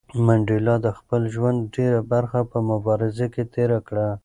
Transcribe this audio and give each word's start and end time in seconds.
منډېلا 0.25 0.75
د 0.85 0.87
خپل 0.97 1.21
ژوند 1.35 1.59
ډېره 1.75 1.99
برخه 2.11 2.39
په 2.51 2.57
مبارزه 2.69 3.25
کې 3.33 3.43
تېره 3.53 3.79
کړه. 3.87 4.07